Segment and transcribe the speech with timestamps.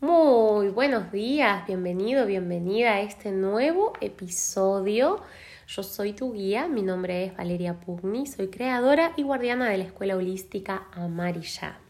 [0.00, 5.20] Muy buenos días, bienvenido, bienvenida a este nuevo episodio.
[5.66, 9.82] Yo soy tu guía, mi nombre es Valeria Pugni, soy creadora y guardiana de la
[9.82, 11.80] Escuela Holística Amarilla.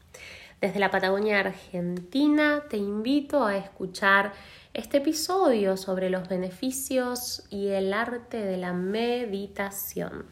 [0.59, 4.32] Desde la Patagonia Argentina te invito a escuchar
[4.72, 10.25] este episodio sobre los beneficios y el arte de la meditación.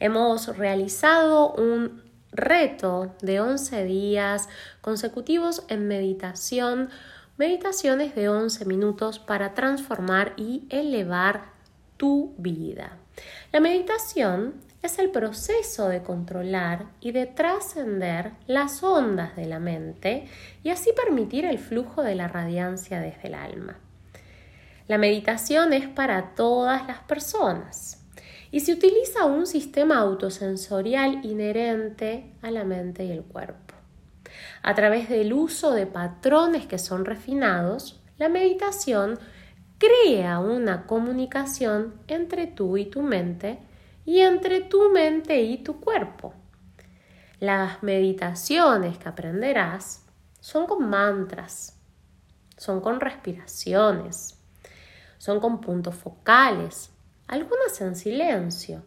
[0.00, 4.48] Hemos realizado un reto de 11 días
[4.80, 6.88] consecutivos en meditación,
[7.36, 11.52] meditaciones de 11 minutos para transformar y elevar
[11.96, 12.96] tu vida.
[13.52, 20.26] La meditación es el proceso de controlar y de trascender las ondas de la mente
[20.64, 23.78] y así permitir el flujo de la radiancia desde el alma.
[24.88, 28.01] La meditación es para todas las personas
[28.52, 33.74] y se utiliza un sistema autosensorial inherente a la mente y el cuerpo.
[34.62, 39.18] A través del uso de patrones que son refinados, la meditación
[39.78, 43.58] crea una comunicación entre tú y tu mente
[44.04, 46.34] y entre tu mente y tu cuerpo.
[47.40, 50.04] Las meditaciones que aprenderás
[50.40, 51.80] son con mantras,
[52.56, 54.38] son con respiraciones,
[55.18, 56.91] son con puntos focales,
[57.32, 58.82] algunas en silencio,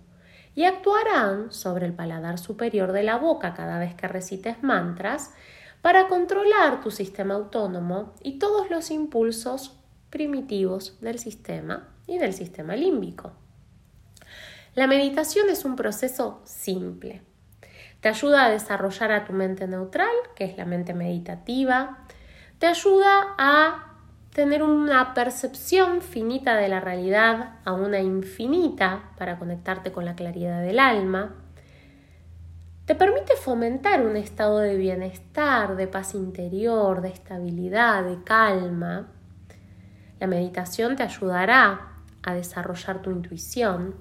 [0.53, 5.33] y actuarán sobre el paladar superior de la boca cada vez que recites mantras
[5.81, 9.79] para controlar tu sistema autónomo y todos los impulsos
[10.11, 13.33] primitivos del sistema y del sistema límbico.
[14.75, 17.23] La meditación es un proceso simple.
[17.99, 22.05] Te ayuda a desarrollar a tu mente neutral, que es la mente meditativa.
[22.59, 23.94] Te ayuda a
[24.35, 30.61] tener una percepción finita de la realidad a una infinita para conectarte con la claridad
[30.61, 31.35] del alma,
[32.83, 39.07] te permite fomentar un estado de bienestar, de paz interior, de estabilidad, de calma.
[40.19, 43.95] La meditación te ayudará a desarrollar tu intuición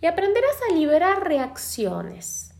[0.00, 2.54] y aprenderás a liberar reacciones.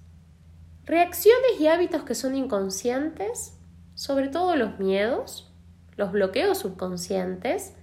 [0.85, 3.57] Reacciones y hábitos que son inconscientes,
[3.95, 5.52] sobre todo los miedos,
[5.97, 7.75] los bloqueos subconscientes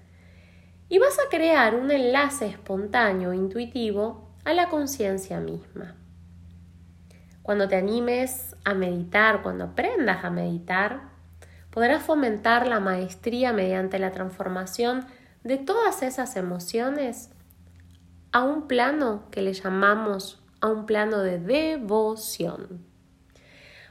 [0.90, 5.96] y vas a crear un enlace espontáneo, intuitivo, a la conciencia misma.
[7.44, 11.10] Cuando te animes a meditar, cuando aprendas a meditar,
[11.70, 15.06] podrás fomentar la maestría mediante la transformación
[15.44, 17.32] de todas esas emociones
[18.32, 22.86] a un plano que le llamamos a un plano de devoción.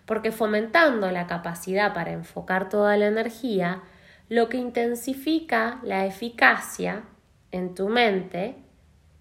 [0.06, 3.82] Porque fomentando la capacidad para enfocar toda la energía,
[4.28, 7.04] lo que intensifica la eficacia
[7.50, 8.56] en tu mente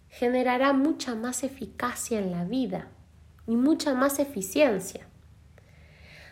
[0.10, 2.88] generará mucha más eficacia en la vida
[3.46, 5.08] y mucha más eficiencia.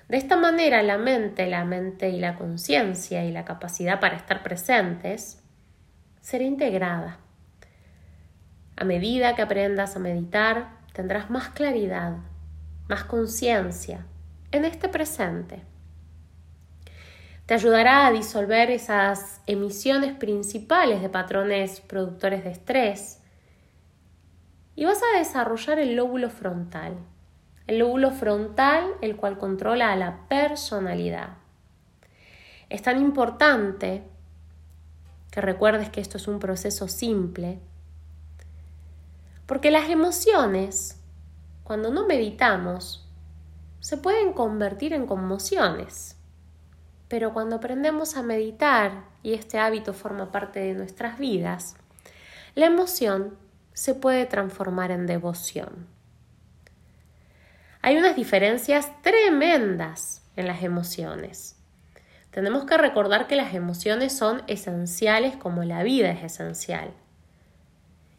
[0.10, 4.44] De esta manera la mente, la mente y la conciencia y la capacidad para estar
[4.44, 5.42] presentes
[6.20, 7.20] será integrada.
[8.76, 12.18] A medida que aprendas a meditar, tendrás más claridad,
[12.90, 14.06] más conciencia
[14.52, 15.64] en este presente
[17.46, 23.22] te ayudará a disolver esas emisiones principales de patrones productores de estrés
[24.76, 26.98] y vas a desarrollar el lóbulo frontal.
[27.68, 31.38] El lóbulo frontal, el cual controla a la personalidad.
[32.70, 34.04] Es tan importante
[35.32, 37.60] que recuerdes que esto es un proceso simple,
[39.46, 41.00] porque las emociones,
[41.64, 43.08] cuando no meditamos,
[43.80, 46.15] se pueden convertir en conmociones.
[47.08, 51.76] Pero cuando aprendemos a meditar y este hábito forma parte de nuestras vidas,
[52.56, 53.38] la emoción
[53.74, 55.88] se puede transformar en devoción.
[57.82, 61.56] Hay unas diferencias tremendas en las emociones.
[62.32, 66.92] Tenemos que recordar que las emociones son esenciales como la vida es esencial.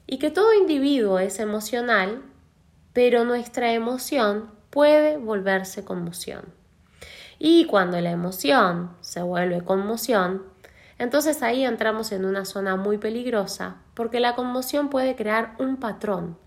[0.07, 2.23] Y que todo individuo es emocional,
[2.93, 6.55] pero nuestra emoción puede volverse conmoción.
[7.39, 10.43] Y cuando la emoción se vuelve conmoción,
[10.99, 16.39] entonces ahí entramos en una zona muy peligrosa porque la conmoción puede crear un patrón.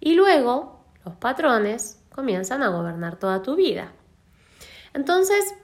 [0.00, 3.92] Y luego los patrones comienzan a gobernar toda tu vida.
[4.94, 5.54] Entonces,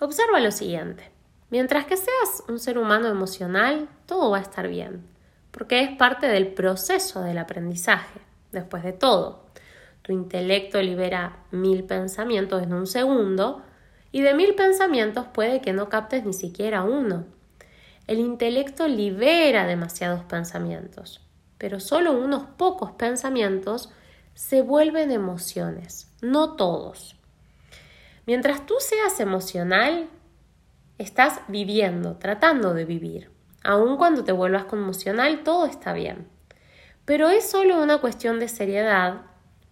[0.00, 1.10] observa lo siguiente.
[1.50, 5.08] Mientras que seas un ser humano emocional, todo va a estar bien,
[5.50, 8.20] porque es parte del proceso del aprendizaje,
[8.52, 9.46] después de todo.
[10.08, 13.62] Tu intelecto libera mil pensamientos en un segundo
[14.10, 17.26] y de mil pensamientos puede que no captes ni siquiera uno.
[18.06, 21.20] El intelecto libera demasiados pensamientos,
[21.58, 23.90] pero solo unos pocos pensamientos
[24.32, 27.14] se vuelven emociones, no todos.
[28.24, 30.08] Mientras tú seas emocional,
[30.96, 33.30] Estás viviendo, tratando de vivir.
[33.62, 36.26] Aun cuando te vuelvas conmocional, todo está bien.
[37.04, 39.20] Pero es solo una cuestión de seriedad,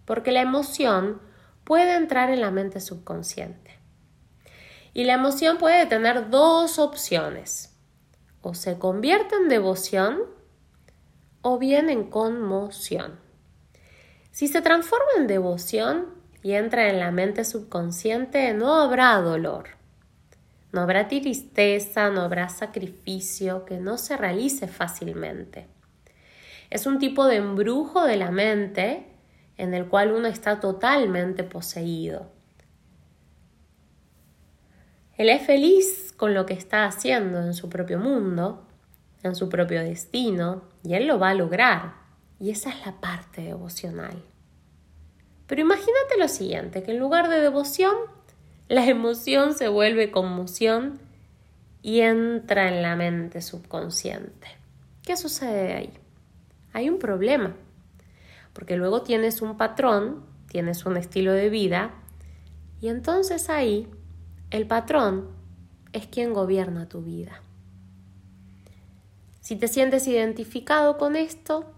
[0.07, 1.21] porque la emoción
[1.65, 3.77] puede entrar en la mente subconsciente.
[4.93, 7.77] Y la emoción puede tener dos opciones.
[8.41, 10.21] O se convierte en devoción
[11.41, 13.19] o bien en conmoción.
[14.31, 16.05] Si se transforma en devoción
[16.41, 19.71] y entra en la mente subconsciente, no habrá dolor.
[20.71, 25.67] No habrá tristeza, no habrá sacrificio que no se realice fácilmente.
[26.69, 29.16] Es un tipo de embrujo de la mente
[29.57, 32.31] en el cual uno está totalmente poseído.
[35.17, 38.63] Él es feliz con lo que está haciendo en su propio mundo,
[39.23, 41.95] en su propio destino, y él lo va a lograr.
[42.39, 44.23] Y esa es la parte devocional.
[45.47, 47.95] Pero imagínate lo siguiente, que en lugar de devoción,
[48.67, 50.99] la emoción se vuelve conmoción
[51.81, 54.47] y entra en la mente subconsciente.
[55.03, 55.93] ¿Qué sucede ahí?
[56.73, 57.55] Hay un problema,
[58.57, 61.91] porque luego tienes un patrón, tienes un estilo de vida,
[62.81, 63.87] y entonces ahí
[64.49, 65.29] el patrón
[65.93, 67.43] es quien gobierna tu vida.
[69.41, 71.71] Si te sientes identificado con esto,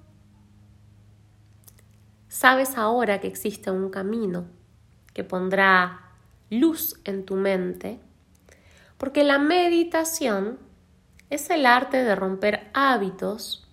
[2.29, 4.45] sabes ahora que existe un camino
[5.13, 6.13] que pondrá
[6.49, 7.99] luz en tu mente,
[8.97, 10.59] porque la meditación
[11.29, 13.67] es el arte de romper hábitos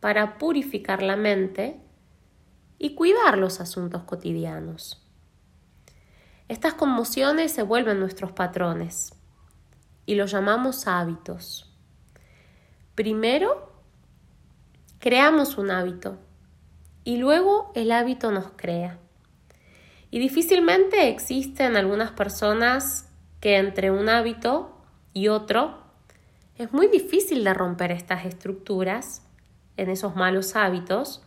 [0.00, 1.80] para purificar la mente
[2.82, 5.06] y cuidar los asuntos cotidianos.
[6.48, 9.12] Estas conmociones se vuelven nuestros patrones
[10.06, 11.70] y los llamamos hábitos.
[12.94, 13.70] Primero,
[14.98, 16.18] creamos un hábito
[17.04, 18.98] y luego el hábito nos crea.
[20.10, 23.10] Y difícilmente existen algunas personas
[23.40, 24.74] que entre un hábito
[25.12, 25.84] y otro
[26.56, 29.22] es muy difícil de romper estas estructuras
[29.76, 31.22] en esos malos hábitos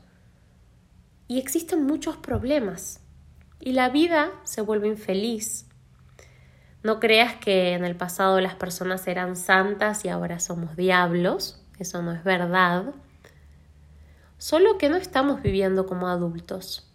[1.28, 3.02] y existen muchos problemas
[3.60, 5.68] y la vida se vuelve infeliz.
[6.84, 12.02] No creas que en el pasado las personas eran santas y ahora somos diablos, eso
[12.02, 12.94] no es verdad.
[14.38, 16.92] Solo que no estamos viviendo como adultos.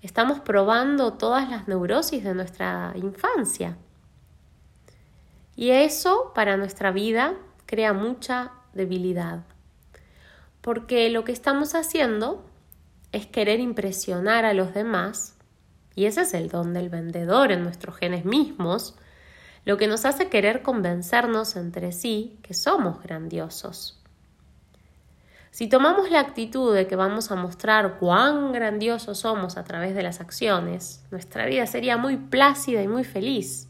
[0.00, 3.76] Estamos probando todas las neurosis de nuestra infancia.
[5.56, 7.34] Y eso para nuestra vida
[7.66, 9.42] crea mucha debilidad.
[10.60, 12.44] Porque lo que estamos haciendo
[13.14, 15.36] es querer impresionar a los demás,
[15.94, 18.96] y ese es el don del vendedor en nuestros genes mismos,
[19.64, 24.00] lo que nos hace querer convencernos entre sí que somos grandiosos.
[25.52, 30.02] Si tomamos la actitud de que vamos a mostrar cuán grandiosos somos a través de
[30.02, 33.68] las acciones, nuestra vida sería muy plácida y muy feliz.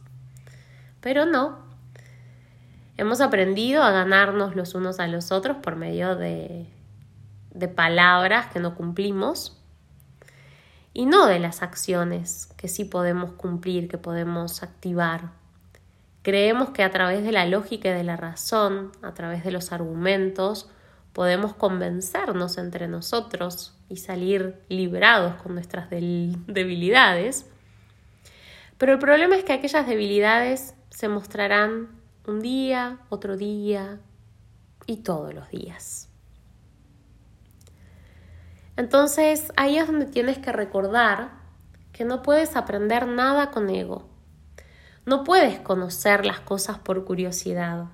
[1.03, 1.59] Pero no.
[2.97, 6.74] Hemos aprendido a ganarnos los unos a los otros por medio de,
[7.55, 9.61] de palabras que no cumplimos
[10.93, 15.33] y no de las acciones que sí podemos cumplir, que podemos activar.
[16.23, 19.73] Creemos que a través de la lógica y de la razón, a través de los
[19.73, 20.71] argumentos,
[21.13, 27.47] podemos convencernos entre nosotros y salir librados con nuestras debilidades.
[28.79, 31.89] Pero el problema es que aquellas debilidades se mostrarán
[32.27, 34.01] un día, otro día
[34.87, 36.04] y todos los días.
[38.77, 41.33] Entonces ahí es donde tienes que recordar
[41.93, 44.09] que no puedes aprender nada con ego.
[45.07, 47.87] No puedes conocer las cosas por curiosidad.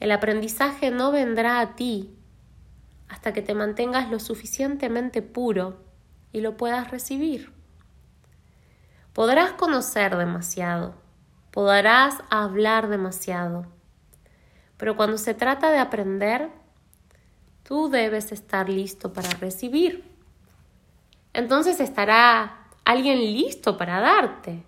[0.00, 2.16] El aprendizaje no vendrá a ti
[3.08, 5.82] hasta que te mantengas lo suficientemente puro
[6.32, 7.52] y lo puedas recibir.
[9.12, 10.94] Podrás conocer demasiado,
[11.50, 13.66] podrás hablar demasiado,
[14.76, 16.50] pero cuando se trata de aprender,
[17.68, 20.02] tú debes estar listo para recibir.
[21.34, 24.62] Entonces estará alguien listo para darte.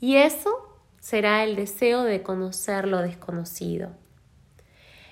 [0.00, 3.90] Y eso será el deseo de conocer lo desconocido.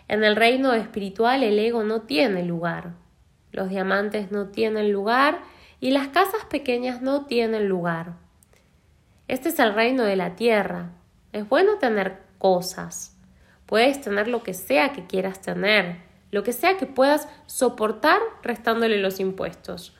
[0.08, 2.94] En el reino espiritual el ego no tiene lugar.
[3.50, 5.42] Los diamantes no tienen lugar
[5.80, 8.14] y las casas pequeñas no tienen lugar.
[9.28, 10.92] Este es el reino de la tierra.
[11.32, 13.14] Es bueno tener cosas.
[13.66, 18.98] Puedes tener lo que sea que quieras tener, lo que sea que puedas soportar restándole
[18.98, 19.94] los impuestos.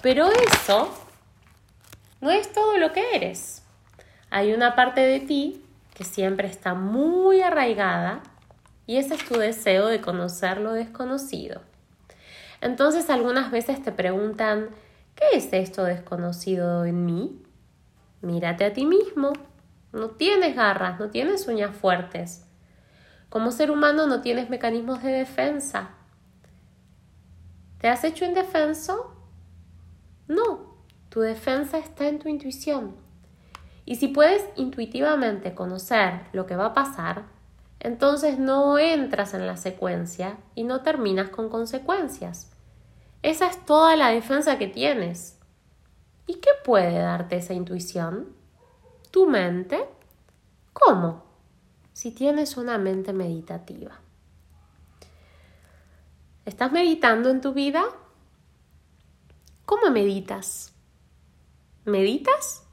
[0.00, 0.94] Pero eso
[2.20, 3.64] no es todo lo que eres.
[4.30, 5.64] Hay una parte de ti
[5.94, 8.22] que siempre está muy arraigada
[8.86, 11.62] y ese es tu deseo de conocer lo desconocido.
[12.60, 14.68] Entonces algunas veces te preguntan,
[15.14, 17.42] ¿qué es esto desconocido en mí?
[18.20, 19.32] Mírate a ti mismo
[19.92, 22.47] No tienes garras, no tienes uñas fuertes.
[23.28, 25.90] Como ser humano no tienes mecanismos de defensa.
[27.78, 29.14] ¿Te has hecho indefenso?
[30.26, 30.74] No,
[31.10, 32.96] tu defensa está en tu intuición.
[33.84, 37.24] Y si puedes intuitivamente conocer lo que va a pasar,
[37.80, 42.50] entonces no entras en la secuencia y no terminas con consecuencias.
[43.22, 45.38] Esa es toda la defensa que tienes.
[46.26, 48.34] ¿Y qué puede darte esa intuición?
[49.10, 49.86] ¿Tu mente?
[50.72, 51.27] ¿Cómo?
[51.98, 53.98] Si tienes una mente meditativa.
[56.44, 57.86] ¿Estás meditando en tu vida?
[59.64, 60.72] ¿Cómo meditas?
[61.84, 62.64] ¿Meditas?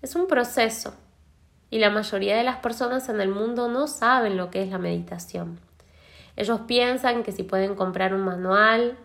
[0.00, 0.94] Es un proceso
[1.68, 4.78] y la mayoría de las personas en el mundo no saben lo que es la
[4.78, 5.60] meditación.
[6.36, 8.96] Ellos piensan que si pueden comprar un manual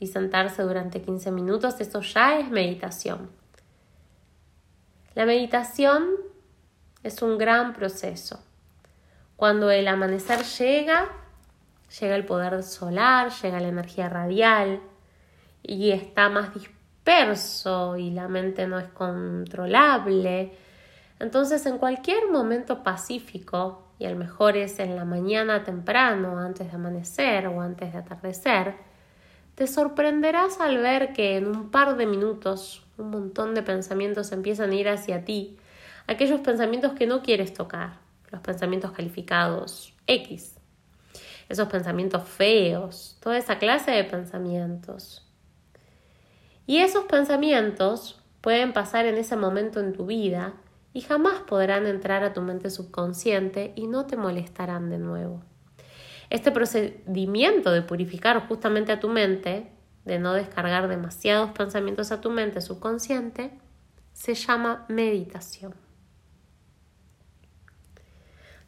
[0.00, 3.30] y sentarse durante 15 minutos, eso ya es meditación.
[5.14, 6.27] La meditación
[7.02, 8.42] es un gran proceso.
[9.36, 11.08] Cuando el amanecer llega,
[12.00, 14.80] llega el poder solar, llega la energía radial
[15.62, 20.52] y está más disperso y la mente no es controlable.
[21.20, 26.76] Entonces, en cualquier momento pacífico, y el mejor es en la mañana temprano, antes de
[26.76, 28.74] amanecer o antes de atardecer,
[29.54, 34.70] te sorprenderás al ver que en un par de minutos un montón de pensamientos empiezan
[34.70, 35.58] a ir hacia ti,
[36.08, 37.98] aquellos pensamientos que no quieres tocar,
[38.30, 40.56] los pensamientos calificados X,
[41.48, 45.24] esos pensamientos feos, toda esa clase de pensamientos.
[46.66, 50.54] Y esos pensamientos pueden pasar en ese momento en tu vida
[50.92, 55.42] y jamás podrán entrar a tu mente subconsciente y no te molestarán de nuevo.
[56.30, 59.72] Este procedimiento de purificar justamente a tu mente,
[60.04, 63.52] de no descargar demasiados pensamientos a tu mente subconsciente,
[64.12, 65.87] se llama meditación.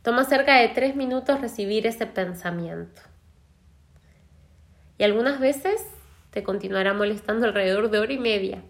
[0.03, 3.03] Toma cerca de tres minutos recibir ese pensamiento.
[4.97, 5.83] Y algunas veces
[6.31, 8.63] te continuará molestando alrededor de hora y media,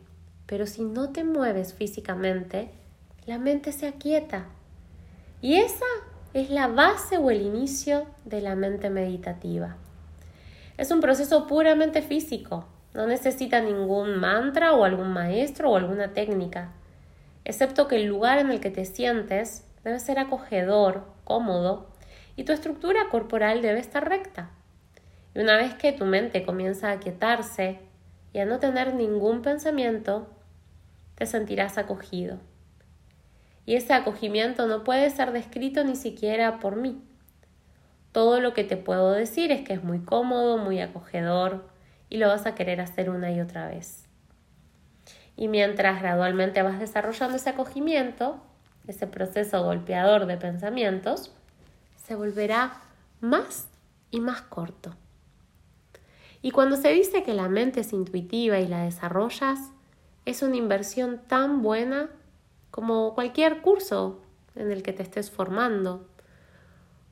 [0.47, 2.73] pero si no te mueves físicamente,
[3.27, 4.47] la mente se aquieta.
[5.41, 5.87] Y esa
[6.35, 9.77] es la base o el inicio de la mente meditativa.
[10.79, 16.73] Es un proceso puramente físico, no necesita ningún mantra o algún maestro o alguna técnica,
[17.45, 21.91] excepto que el lugar en el que te sientes debe ser acogedor, cómodo
[22.37, 24.51] y tu estructura corporal debe estar recta.
[25.35, 27.81] Y una vez que tu mente comienza a aquietarse
[28.33, 30.29] y a no tener ningún pensamiento,
[31.15, 32.39] te sentirás acogido
[33.71, 37.01] y ese acogimiento no puede ser descrito ni siquiera por mí.
[38.11, 41.69] Todo lo que te puedo decir es que es muy cómodo, muy acogedor
[42.09, 44.09] y lo vas a querer hacer una y otra vez.
[45.37, 48.43] Y mientras gradualmente vas desarrollando ese acogimiento,
[48.87, 51.33] ese proceso golpeador de pensamientos,
[51.97, 52.81] se volverá
[53.21, 53.69] más
[54.11, 54.95] y más corto.
[56.43, 59.59] Y cuando se dice que la mente es intuitiva y la desarrollas,
[60.25, 62.09] es una inversión tan buena
[62.71, 64.21] como cualquier curso
[64.55, 66.07] en el que te estés formando,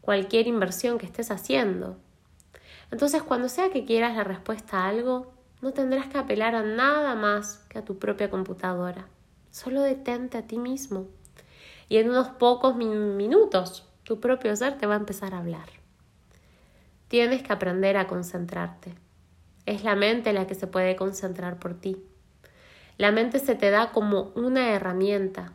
[0.00, 1.98] cualquier inversión que estés haciendo.
[2.90, 7.14] Entonces, cuando sea que quieras la respuesta a algo, no tendrás que apelar a nada
[7.14, 9.08] más que a tu propia computadora.
[9.50, 11.06] Solo detente a ti mismo.
[11.88, 15.68] Y en unos pocos minutos tu propio ser te va a empezar a hablar.
[17.08, 18.94] Tienes que aprender a concentrarte.
[19.66, 21.96] Es la mente la que se puede concentrar por ti.
[22.98, 25.52] La mente se te da como una herramienta.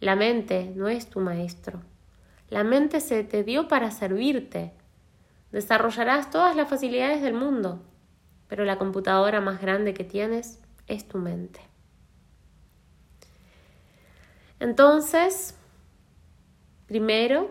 [0.00, 1.82] La mente no es tu maestro.
[2.48, 4.72] La mente se te dio para servirte.
[5.52, 7.82] Desarrollarás todas las facilidades del mundo,
[8.48, 11.60] pero la computadora más grande que tienes es tu mente.
[14.60, 15.54] Entonces,
[16.86, 17.50] primero,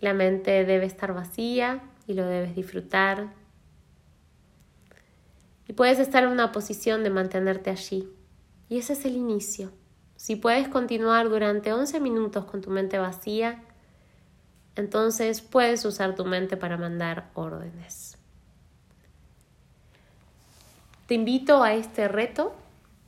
[0.00, 3.32] la mente debe estar vacía y lo debes disfrutar
[5.68, 8.08] y puedes estar en una posición de mantenerte allí.
[8.68, 9.70] Y ese es el inicio.
[10.16, 13.62] Si puedes continuar durante 11 minutos con tu mente vacía,
[14.74, 18.18] entonces puedes usar tu mente para mandar órdenes.
[21.06, 22.52] Te invito a este reto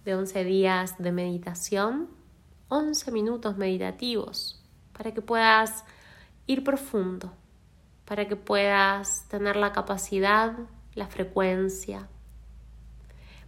[0.04, 2.08] de 11 días de meditación,
[2.68, 5.84] 11 minutos meditativos, para que puedas
[6.46, 7.32] ir profundo,
[8.04, 10.54] para que puedas tener la capacidad,
[10.94, 12.08] la frecuencia,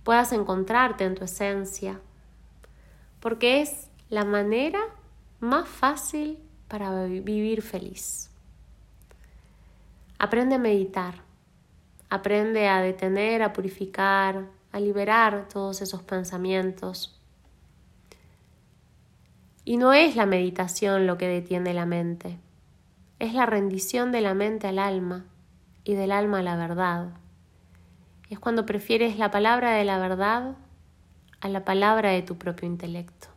[0.05, 2.01] puedas encontrarte en tu esencia,
[3.21, 4.81] porque es la manera
[5.41, 8.31] más fácil para vivir feliz.
[10.19, 11.15] Aprende a meditar,
[12.09, 17.17] aprende a detener, a purificar, a liberar todos esos pensamientos.
[19.65, 22.41] Y no es la meditación lo que detiene la mente,
[23.21, 25.27] es la rendición de la mente al alma
[25.85, 27.11] y del alma a la verdad.
[28.29, 30.57] Es cuando prefieres la palabra de la verdad
[31.41, 33.29] a la palabra de tu propio intelecto.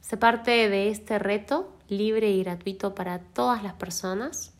[0.00, 4.54] Se parte de este reto libre y gratuito para todas las personas.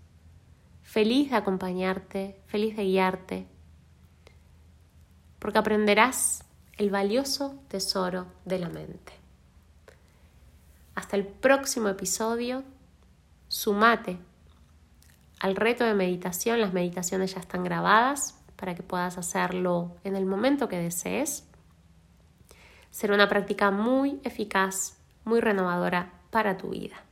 [0.83, 3.52] Feliz de acompañarte, feliz de guiarte,
[5.43, 6.45] porque aprenderás
[6.77, 9.13] el valioso tesoro de la mente.
[10.95, 12.63] Hasta el próximo episodio,
[13.49, 14.19] sumate
[15.41, 16.61] al reto de meditación.
[16.61, 21.45] Las meditaciones ya están grabadas para que puedas hacerlo en el momento que desees.
[22.93, 27.03] Será una práctica muy eficaz, muy renovadora para tu vida.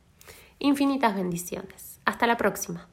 [0.57, 1.99] Infinitas bendiciones.
[2.05, 2.87] Hasta la próxima.